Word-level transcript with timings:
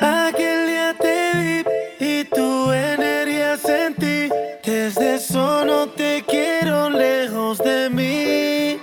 Aquel 0.00 0.66
día 0.66 0.94
te 0.98 1.30
vi 1.34 1.64
y 2.00 2.24
tu 2.24 2.72
energía 2.72 3.56
sentí. 3.56 4.28
Desde 4.64 5.16
eso 5.16 5.64
no 5.64 5.88
te 5.88 6.24
quiero 6.26 6.90
lejos 6.90 7.58
de 7.58 7.90
mí. 7.90 8.80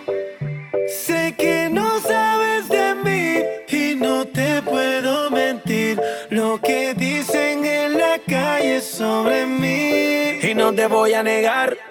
Sé 0.87 1.35
que 1.37 1.69
no 1.69 1.99
sabes 1.99 2.69
de 2.69 2.95
mí 2.95 3.43
y 3.67 3.95
no 3.95 4.25
te 4.25 4.61
puedo 4.61 5.29
mentir. 5.29 6.01
Lo 6.29 6.59
que 6.59 6.93
dicen 6.93 7.65
en 7.65 7.97
la 7.97 8.19
calle 8.27 8.79
sobre 8.81 9.45
mí. 9.45 10.39
Y 10.41 10.53
no 10.55 10.73
te 10.73 10.87
voy 10.87 11.13
a 11.13 11.23
negar 11.23 11.90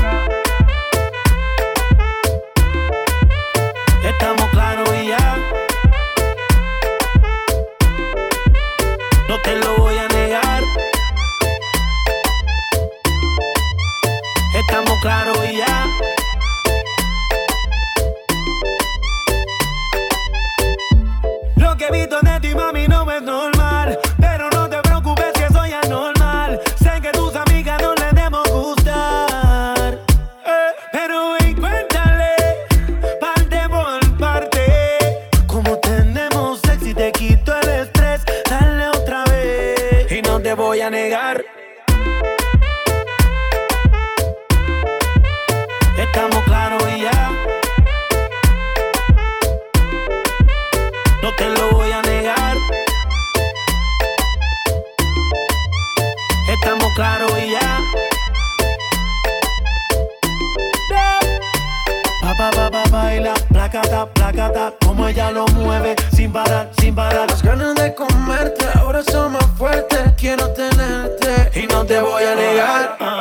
como 64.83 65.07
ella 65.07 65.29
lo 65.29 65.45
mueve, 65.49 65.95
sin 66.15 66.31
parar, 66.31 66.71
sin 66.79 66.95
parar. 66.95 67.29
Las 67.29 67.43
ganas 67.43 67.75
de 67.75 67.93
comerte 67.93 68.65
ahora 68.79 69.03
son 69.03 69.33
más 69.33 69.45
fuertes, 69.55 70.13
quiero 70.17 70.49
tenerte 70.49 71.59
y 71.59 71.67
no 71.67 71.85
te 71.85 72.01
voy 72.01 72.23
a 72.23 72.35
negar. 72.35 73.20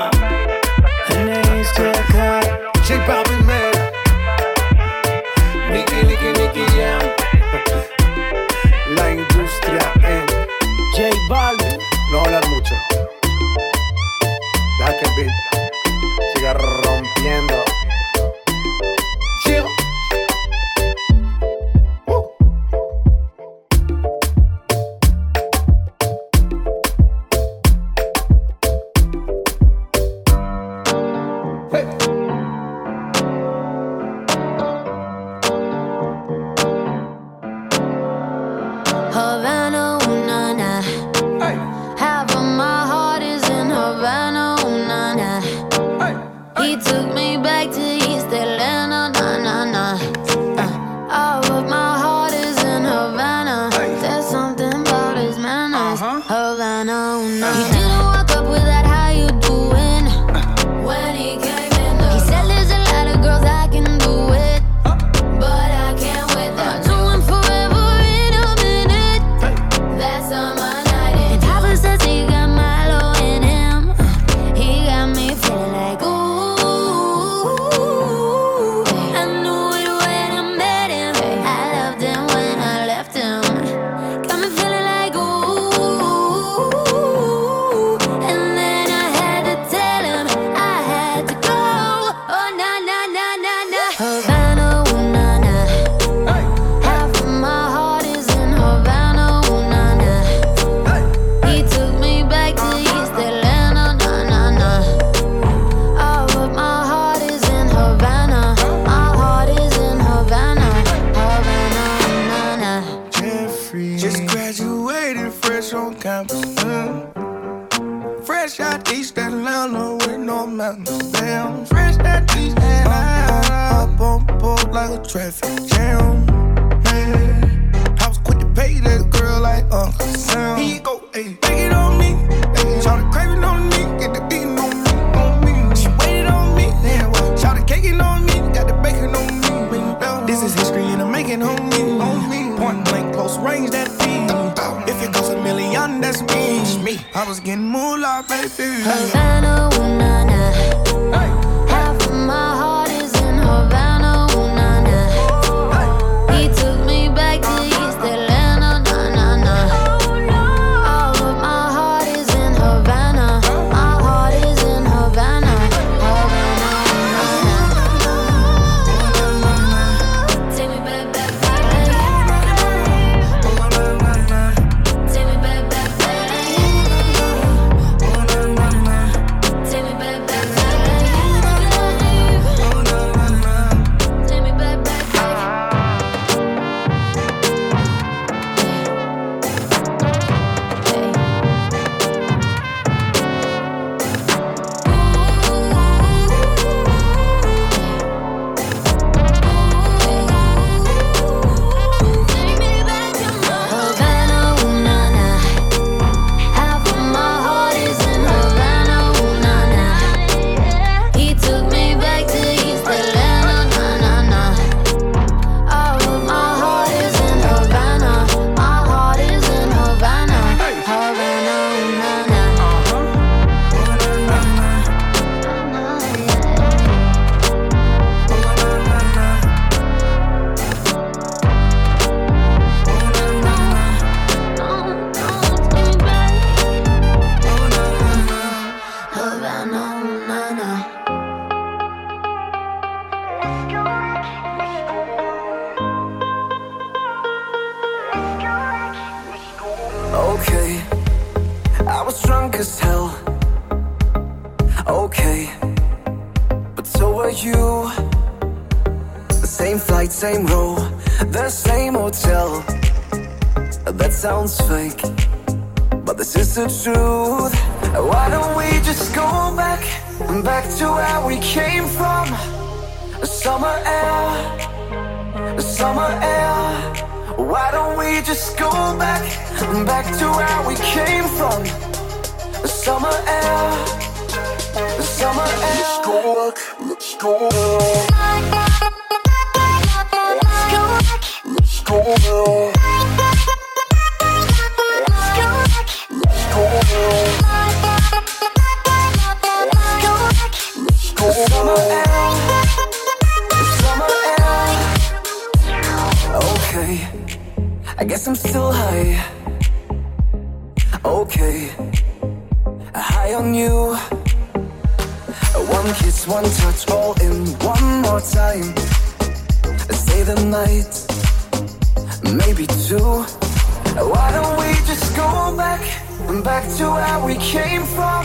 Back 326.60 326.76
to 326.76 326.84
where 326.90 327.18
we 327.24 327.34
came 327.36 327.84
from? 327.84 328.24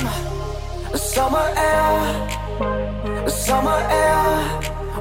Summer 0.96 1.48
air, 1.56 3.30
summer 3.30 3.80
air. 3.90 4.26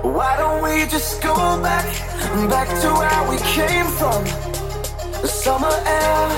Why 0.03 0.37
don't 0.37 0.63
we 0.63 0.87
just 0.87 1.21
go 1.23 1.35
back, 1.63 1.87
back 2.49 2.69
to 2.83 2.89
where 3.01 3.23
we 3.31 3.37
came 3.57 3.87
from? 3.99 4.27
Summer 5.27 5.77
air, 5.99 6.31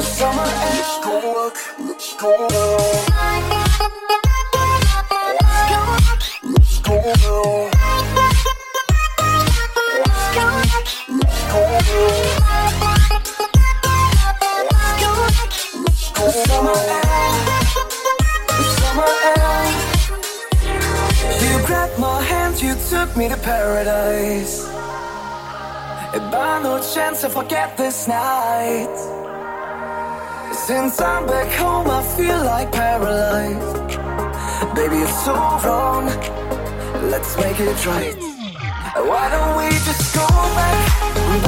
summer 0.00 0.48
air. 0.66 0.76
Let's 0.76 0.98
go 1.04 1.14
back, 1.34 1.56
let's 1.88 2.14
go 2.16 2.30
back. 2.48 3.16
Let's 6.42 6.78
go 6.80 6.94
back. 7.02 7.75
Me 23.16 23.28
to 23.30 23.36
paradise. 23.38 24.66
And 26.14 26.30
by 26.30 26.62
no 26.62 26.78
chance 26.94 27.22
to 27.22 27.30
forget 27.30 27.76
this 27.76 28.06
night. 28.06 28.94
Since 30.52 31.00
I'm 31.00 31.26
back 31.26 31.50
home, 31.52 31.88
I 31.88 32.02
feel 32.16 32.38
like 32.44 32.70
paralyzed. 32.72 33.96
Baby, 34.74 34.96
it's 34.96 35.24
so 35.24 35.34
wrong. 35.64 36.06
Let's 37.10 37.36
make 37.36 37.58
it 37.58 37.86
right. 37.86 38.16
Why 39.08 39.24
don't 39.34 39.56
we 39.60 39.68
just 39.88 40.14
go 40.14 40.26
back, 40.26 40.78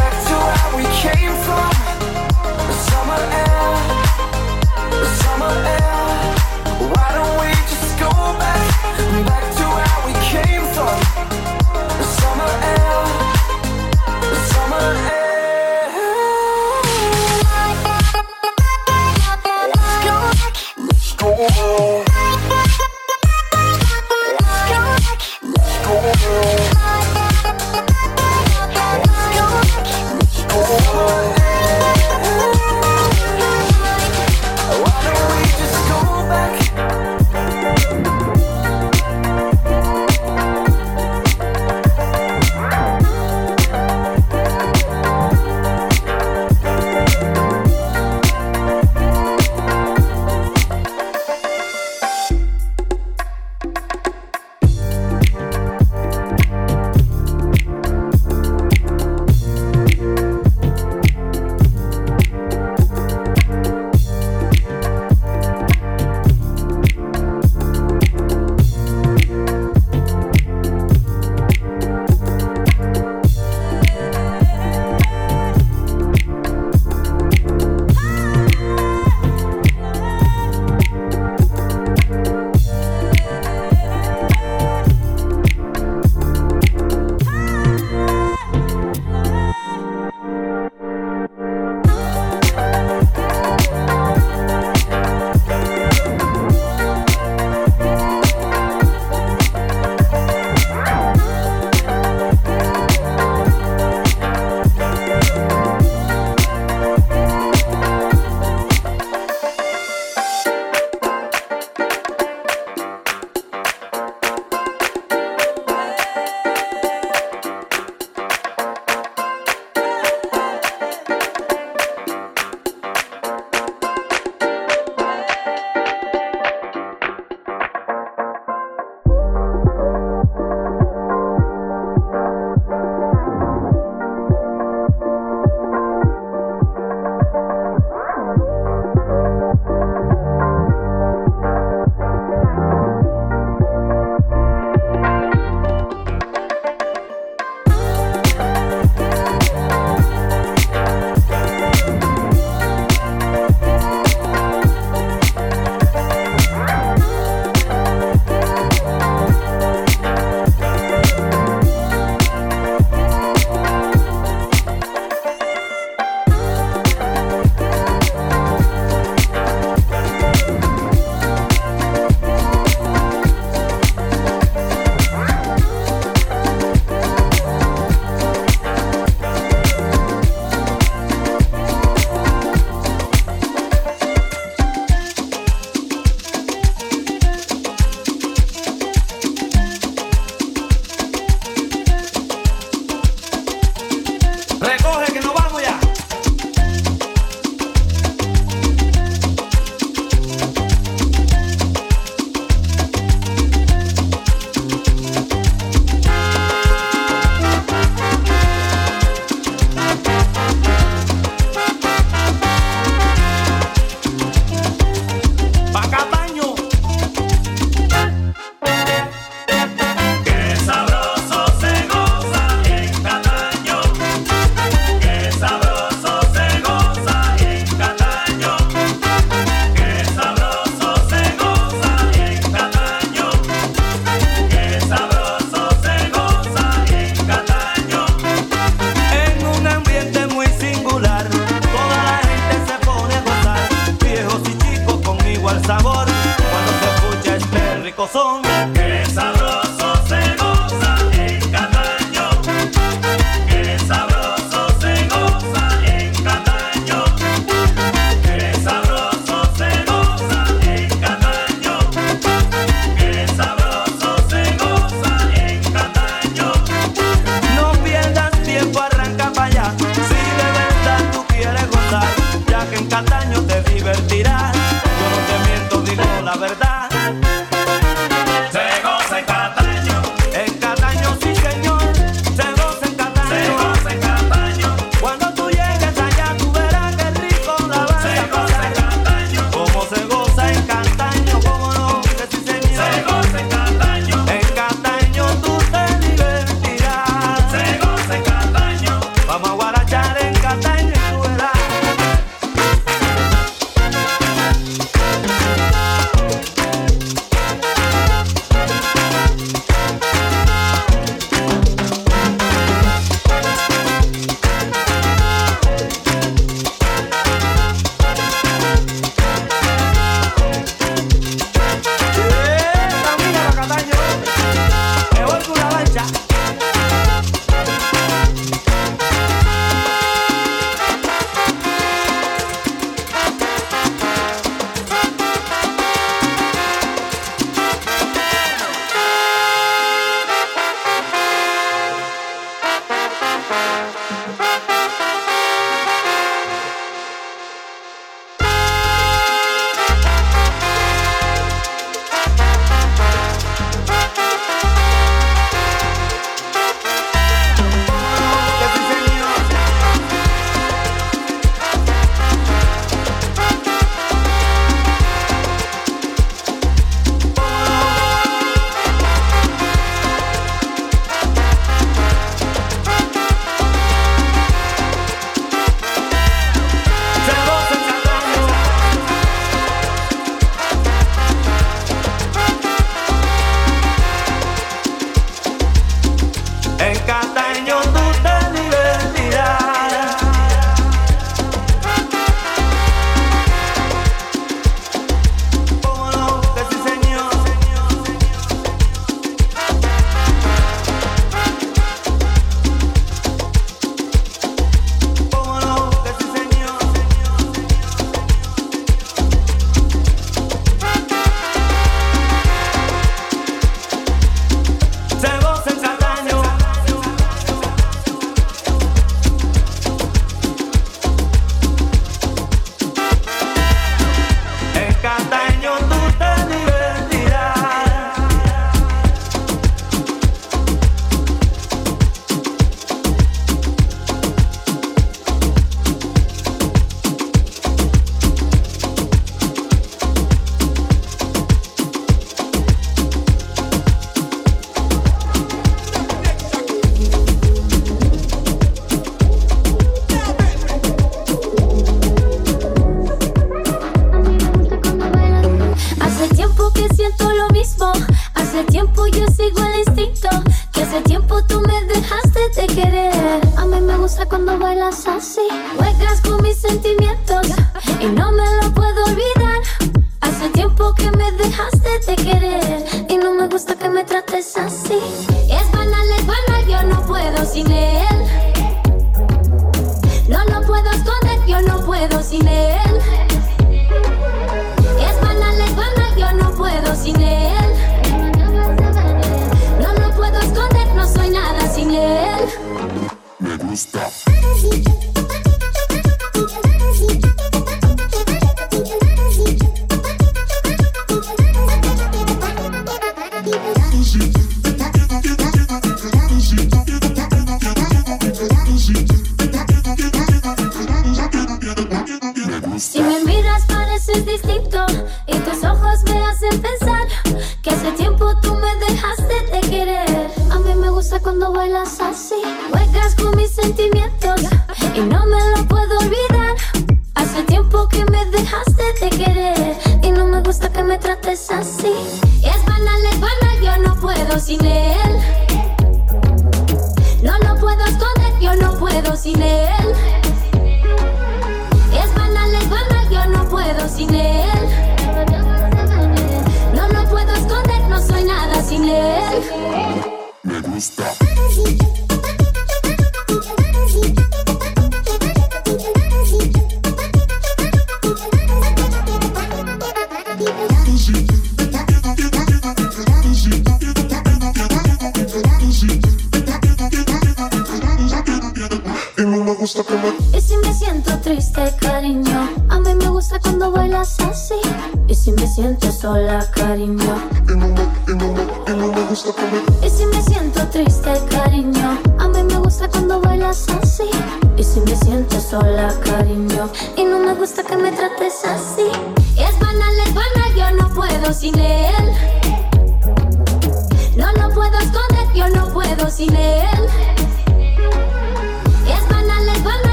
back 0.00 0.14
to 0.28 0.34
where 0.46 0.76
we 0.78 0.84
came 1.02 1.34
from? 1.44 1.87
forever. 5.48 5.97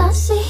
I 0.00 0.12
see. 0.12 0.49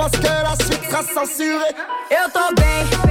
Parce 0.00 0.12
que 0.12 0.26
la 0.28 0.56
suite 0.64 0.90
sera 0.90 1.02
censurée. 1.02 1.74
Eu 2.10 2.30
tô 2.32 2.54
bem. 2.56 3.09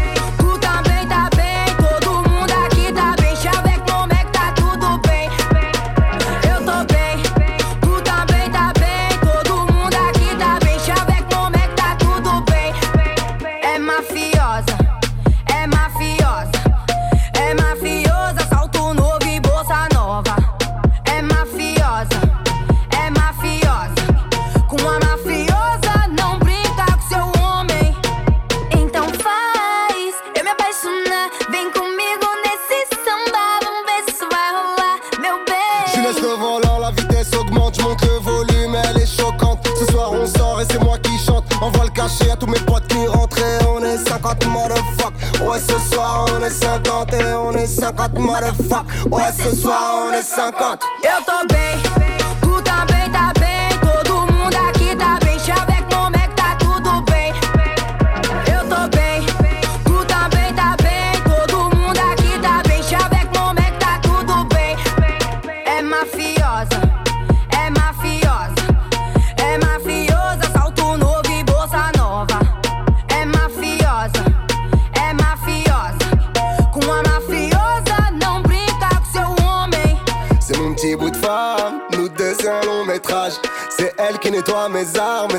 Ouais, 49.19 49.33
ce 49.37 49.53
soir 49.53 50.05
on 50.07 50.13
est 50.13 50.21
50. 50.21 50.81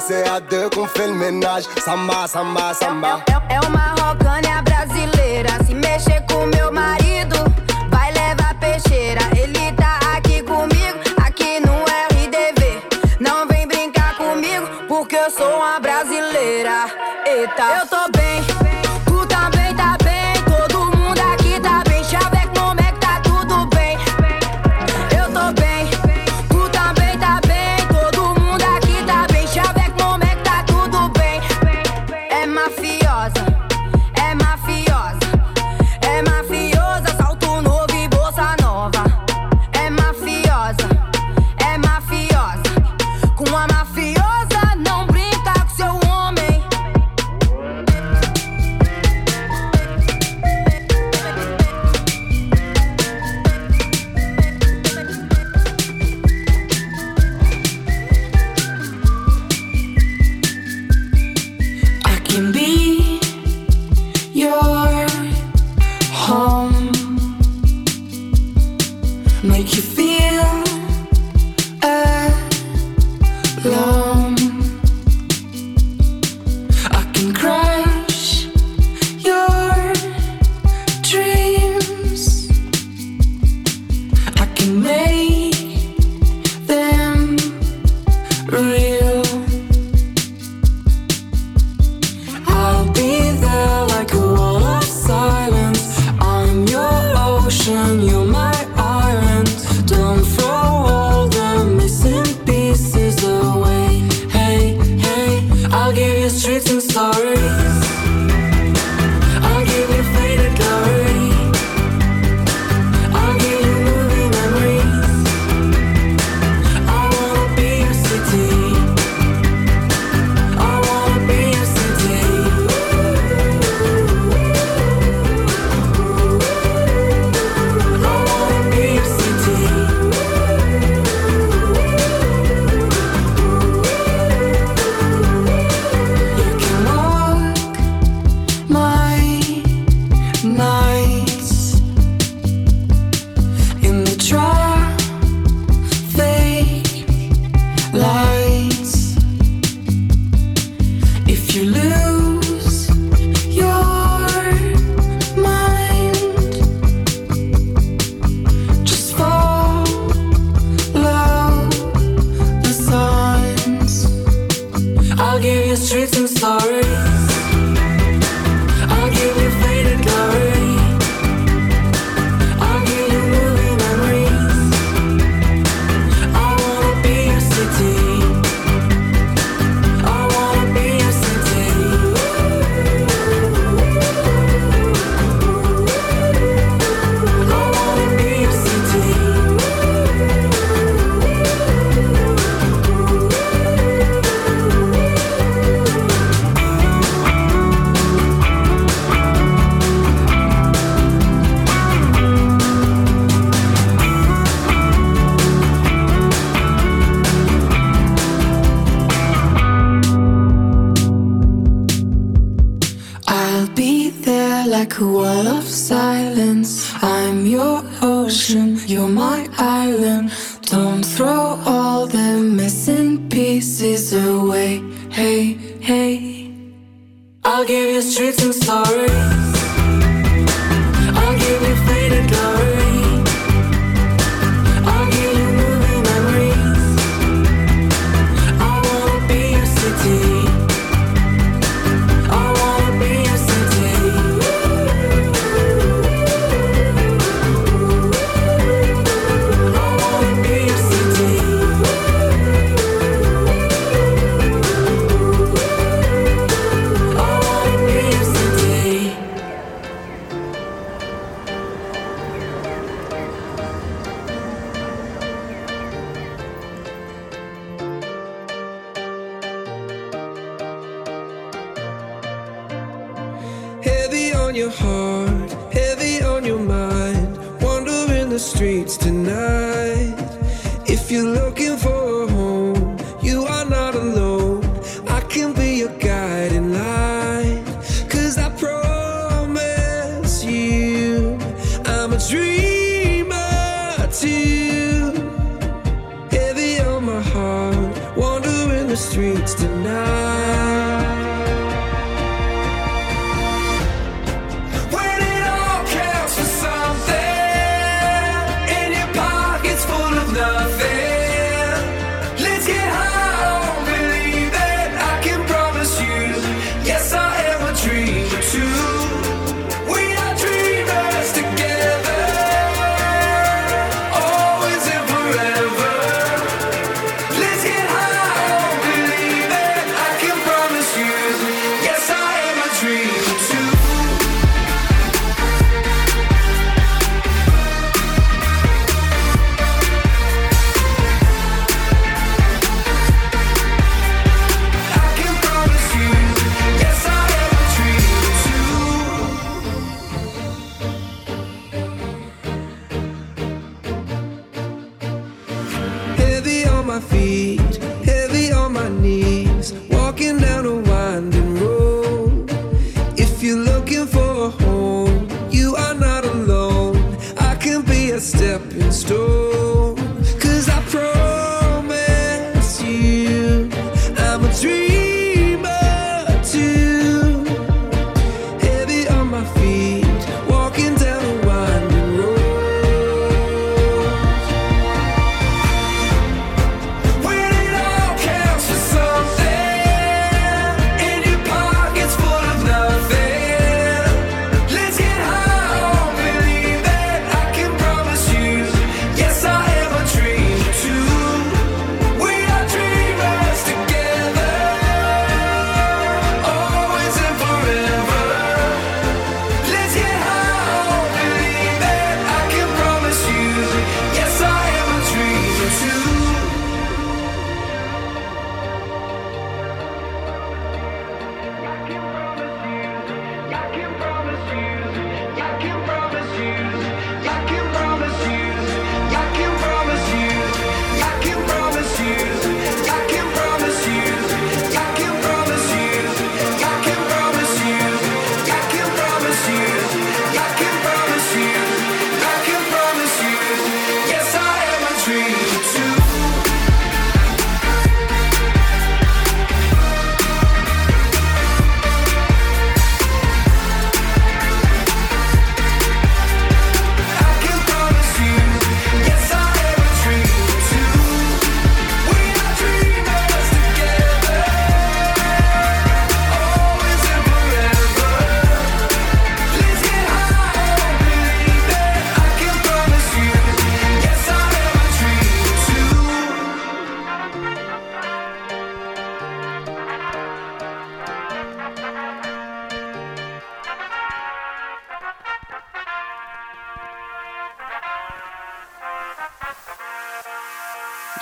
c'est 0.00 0.28
a 0.28 0.40
deux 0.40 0.68
qu'on 0.70 0.86
fait. 0.86 1.00
Samba, 1.84 2.26
samba, 2.26 2.74
samba. 2.74 3.22
É, 3.28 3.54
é, 3.54 3.56
é 3.56 3.60
uma 3.60 3.94
rocânia 4.00 4.62
brasileira. 4.62 5.50
Se 5.66 5.74
mexer 5.74 6.24
com 6.28 6.46
meu 6.46 6.72
marido, 6.72 7.36
vai 7.90 8.12
levar 8.12 8.54
peixeira. 8.58 9.20
Ele 9.36 9.72
tá 9.72 9.98
aqui 10.16 10.42
comigo, 10.42 10.98
aqui 11.24 11.60
no 11.60 11.84
RDV. 11.84 12.82
Não 13.20 13.46
vem 13.46 13.66
brincar 13.66 14.16
comigo, 14.16 14.66
porque 14.88 15.16
eu 15.16 15.30
sou 15.30 15.56
uma 15.56 15.78
brasileira. 15.80 16.86
Eita, 17.26 17.62
eu 17.80 17.86
tô 17.86 18.10
bem. 18.12 18.19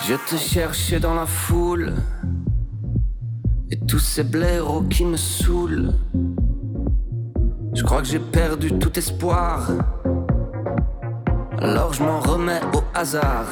Je 0.07 0.15
te 0.15 0.37
cherchais 0.37 0.99
dans 0.99 1.13
la 1.13 1.25
foule 1.25 1.93
et 3.69 3.77
tous 3.87 3.99
ces 3.99 4.23
blaireaux 4.23 4.81
qui 4.83 5.03
me 5.05 5.17
saoulent. 5.17 5.93
Je 7.73 7.83
crois 7.83 8.01
que 8.01 8.07
j'ai 8.07 8.19
perdu 8.19 8.71
tout 8.79 8.97
espoir. 8.97 9.67
Alors 11.61 11.93
je 11.93 12.01
m'en 12.01 12.21
remets 12.21 12.61
au 12.73 12.81
hasard. 12.95 13.45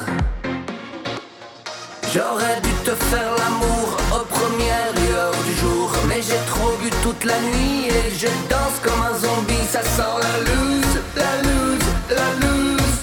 J'aurais 2.13 2.61
dû 2.61 2.71
te 2.85 2.91
faire 2.91 3.31
l'amour 3.37 3.97
aux 4.15 4.25
premières 4.25 4.93
lueurs 4.95 5.35
du 5.45 5.53
jour. 5.61 5.91
Mais 6.07 6.21
j'ai 6.21 6.41
trop 6.47 6.71
bu 6.81 6.89
toute 7.03 7.25
la 7.25 7.39
nuit 7.41 7.87
et 7.89 8.09
je 8.15 8.27
danse 8.49 8.79
comme 8.81 9.01
un 9.01 9.17
zombie. 9.19 9.65
Ça 9.69 9.83
sort 9.83 10.19
la 10.19 10.37
loose, 10.49 10.97
la 11.15 11.33
loose, 11.43 11.89
la 12.09 12.47
loose. 12.47 12.99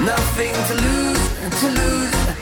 Nothing 0.00 0.54
to 0.68 0.74
lose, 0.74 1.60
to 1.60 1.68
lose. 1.68 2.37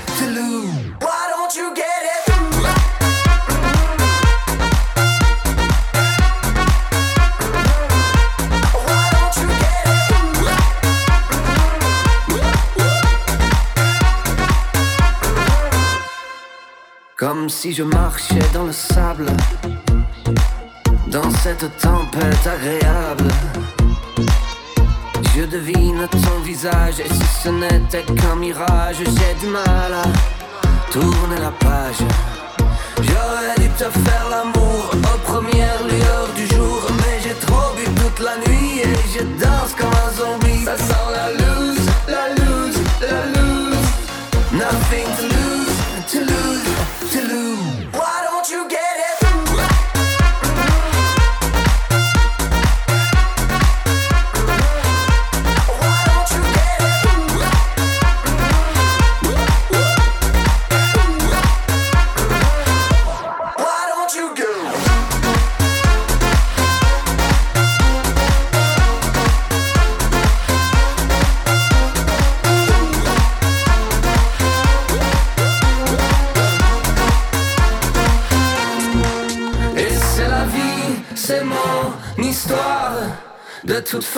Si 17.48 17.72
je 17.72 17.84
marchais 17.84 18.48
dans 18.52 18.64
le 18.64 18.72
sable, 18.72 19.26
dans 21.06 21.30
cette 21.42 21.78
tempête 21.78 22.46
agréable. 22.46 23.28
Je 25.34 25.44
devine 25.44 26.08
ton 26.10 26.40
visage 26.44 27.00
et 27.00 27.08
si 27.08 27.42
ce 27.42 27.48
n'était 27.48 28.02
qu'un 28.02 28.36
mirage, 28.36 28.96
j'ai 28.98 29.34
du 29.40 29.46
mal 29.46 29.92
à 29.92 30.90
tourner 30.90 31.38
la 31.40 31.52
page. 31.52 32.02
J'aurais 32.96 33.54
dû 33.58 33.68
te 33.70 33.84
faire 33.84 34.26
l'amour 34.30 34.90
aux 34.92 35.18
premières 35.30 35.82
lueurs 35.88 36.28
du 36.36 36.46
jour, 36.54 36.82
mais 36.98 37.20
j'ai 37.22 37.34
trop 37.46 37.74
bu 37.76 37.84
toute 38.00 38.24
la 38.24 38.36
nuit 38.46 38.80
et 38.80 38.96
je 39.14 39.22
danse 39.42 39.72
comme 39.78 39.88
un 39.88 40.12
zombie. 40.12 40.64
Ça 40.64 40.76
sent 40.76 41.06
la 41.12 41.45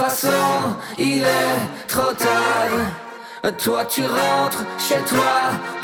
façon, 0.02 0.76
il 0.98 1.22
est 1.22 1.86
trop 1.88 2.12
tard. 2.12 3.52
Toi 3.64 3.84
tu 3.86 4.02
rentres 4.02 4.64
chez 4.78 5.00
toi, 5.10 5.34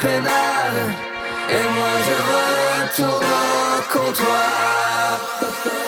pénal. 0.01 0.73
Et 1.51 1.65
moi 1.77 1.95
je 2.07 2.17
retourne 2.33 3.33
au 3.69 3.93
comptoir. 3.93 5.84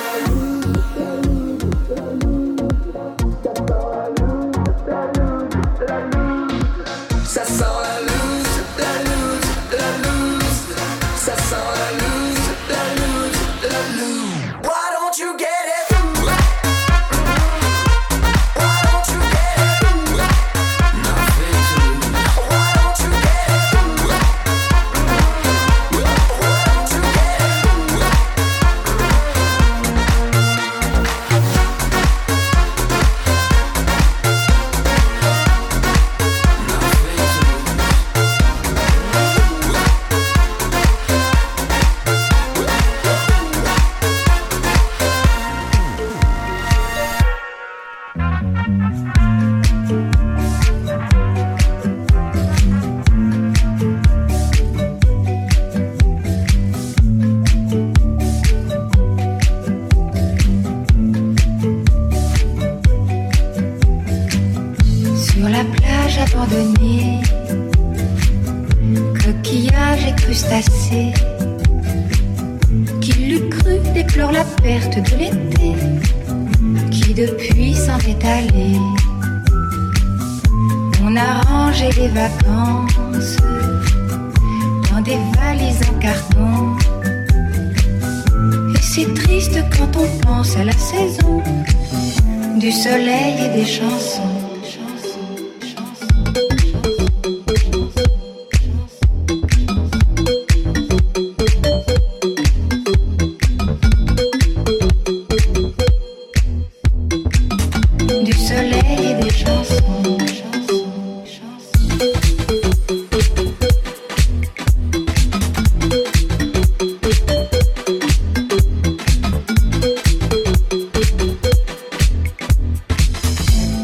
Soleil 108.47 109.11
et 109.11 109.15
des 109.15 109.31
chansons. 109.31 110.19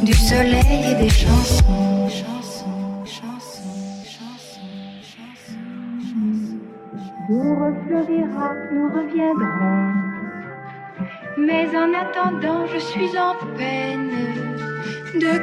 Du 0.05 0.15
soleil 0.15 0.79
et 0.91 0.95
des 0.95 1.09
chansons. 1.09 2.09
Nous 7.29 7.55
refleurira, 7.65 8.49
nous 8.73 8.89
reviendrons. 8.97 9.93
Mais 11.39 11.67
en 11.77 11.91
attendant, 11.95 12.67
je 12.73 12.79
suis 12.79 13.19
en 13.19 13.33
de 13.33 13.92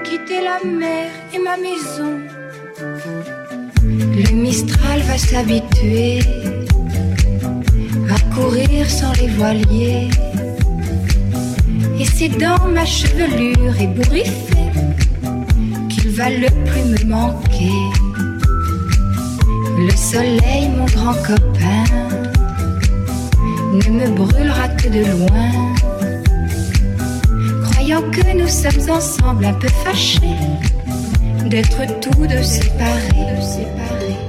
quitter 0.04 0.42
la 0.44 0.60
mer 0.68 1.08
et 1.34 1.40
ma 1.40 1.58
maison. 1.58 2.20
Le 3.92 4.32
Mistral 4.34 5.02
va 5.02 5.18
s'habituer 5.18 6.20
à 8.10 8.36
courir 8.36 8.90
sans 8.90 9.14
les 9.14 9.28
voiliers. 9.28 10.10
Et 12.00 12.06
c'est 12.06 12.30
dans 12.30 12.68
ma 12.68 12.86
chevelure 12.86 13.80
ébouriffée 13.80 14.72
qu'il 15.90 16.10
va 16.12 16.30
le 16.30 16.50
plus 16.68 16.86
me 16.94 17.10
manquer. 17.10 17.80
Le 19.78 19.96
soleil, 19.96 20.70
mon 20.78 20.86
grand 20.86 21.14
copain, 21.24 21.84
ne 23.74 23.90
me 24.00 24.08
brûlera 24.16 24.68
que 24.70 24.88
de 24.90 25.04
loin. 25.12 25.89
Que 27.90 28.38
nous 28.38 28.48
sommes 28.48 28.92
ensemble 28.92 29.46
un 29.46 29.54
peu 29.54 29.68
fâchés 29.84 30.22
d'être 31.50 32.00
tous 32.00 32.28
deux 32.28 32.44
séparés. 32.44 34.29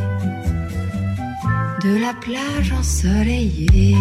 de 1.83 1.97
la 1.97 2.13
plage 2.13 2.71
ensoleillée. 2.73 3.95